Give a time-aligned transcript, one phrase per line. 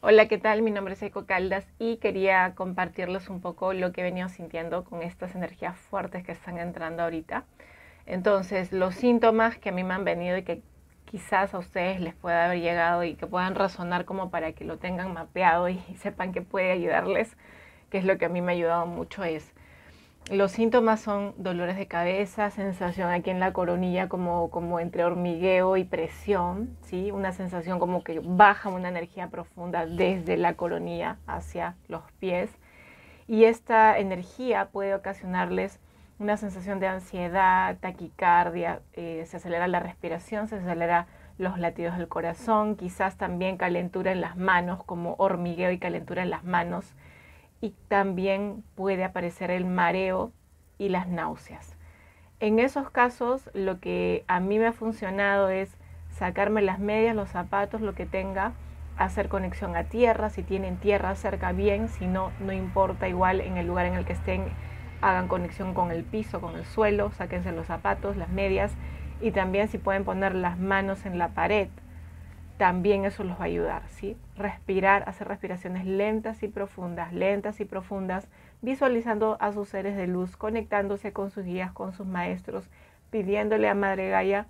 [0.00, 0.62] Hola, ¿qué tal?
[0.62, 4.84] Mi nombre es Eco Caldas y quería compartirles un poco lo que he venido sintiendo
[4.84, 7.44] con estas energías fuertes que están entrando ahorita.
[8.06, 10.62] Entonces, los síntomas que a mí me han venido y que
[11.04, 14.78] quizás a ustedes les pueda haber llegado y que puedan razonar como para que lo
[14.78, 17.36] tengan mapeado y sepan que puede ayudarles,
[17.90, 19.52] que es lo que a mí me ha ayudado mucho, es
[20.30, 25.76] los síntomas son dolores de cabeza, sensación aquí en la coronilla como, como entre hormigueo
[25.76, 27.10] y presión, ¿sí?
[27.10, 32.50] una sensación como que baja una energía profunda desde la coronilla hacia los pies.
[33.26, 35.80] Y esta energía puede ocasionarles
[36.18, 41.06] una sensación de ansiedad, taquicardia, eh, se acelera la respiración, se acelera
[41.38, 46.30] los latidos del corazón, quizás también calentura en las manos, como hormigueo y calentura en
[46.30, 46.92] las manos
[47.60, 50.32] y también puede aparecer el mareo
[50.78, 51.76] y las náuseas.
[52.40, 55.76] En esos casos lo que a mí me ha funcionado es
[56.10, 58.52] sacarme las medias, los zapatos, lo que tenga,
[58.96, 63.56] hacer conexión a tierra, si tienen tierra cerca bien, si no, no importa, igual en
[63.56, 64.46] el lugar en el que estén,
[65.00, 68.72] hagan conexión con el piso, con el suelo, sáquense los zapatos, las medias.
[69.20, 71.68] Y también si pueden poner las manos en la pared
[72.58, 74.16] también eso los va a ayudar, ¿sí?
[74.36, 78.28] Respirar, hacer respiraciones lentas y profundas, lentas y profundas,
[78.60, 82.68] visualizando a sus seres de luz, conectándose con sus guías, con sus maestros,
[83.10, 84.46] pidiéndole a Madre Gaia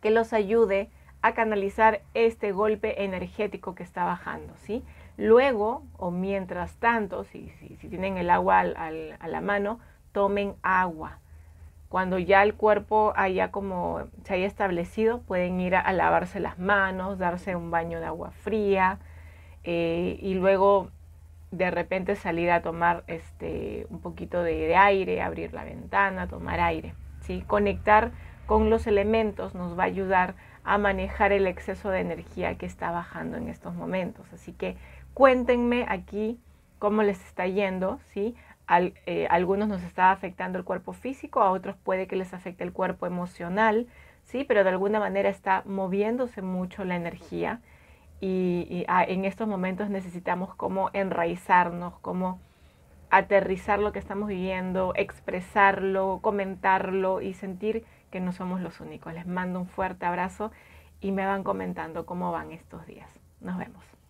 [0.00, 0.90] que los ayude
[1.22, 4.84] a canalizar este golpe energético que está bajando, ¿sí?
[5.16, 9.80] Luego, o mientras tanto, si, si, si tienen el agua a la mano,
[10.12, 11.18] tomen agua,
[11.92, 17.18] cuando ya el cuerpo haya como se haya establecido, pueden ir a, lavarse las manos,
[17.18, 18.98] darse un baño de agua fría
[19.62, 20.88] eh, y luego
[21.50, 26.94] de repente salir a tomar este, un poquito de, aire, abrir la ventana, tomar aire.
[27.20, 27.44] ¿sí?
[27.46, 28.12] Conectar
[28.46, 32.90] con los elementos nos va a ayudar a manejar el exceso de energía que está
[32.90, 34.24] bajando en estos momentos.
[34.32, 34.78] Así que
[35.12, 36.40] cuéntenme aquí
[36.78, 38.34] cómo les está yendo, ¿sí?
[39.06, 42.72] Eh, algunos nos está afectando el cuerpo físico, a otros puede que les afecte el
[42.72, 43.86] cuerpo emocional,
[44.24, 44.44] ¿sí?
[44.44, 47.60] Pero de alguna manera está moviéndose mucho la energía
[48.20, 52.40] y, ah, en estos momentos necesitamos como enraizarnos, como
[53.10, 59.12] aterrizar lo que estamos viviendo, expresarlo, comentarlo y sentir que no somos los únicos.
[59.12, 60.52] Les mando un fuerte abrazo
[61.00, 63.10] y me van comentando cómo van estos días.
[63.40, 64.01] Nos vemos.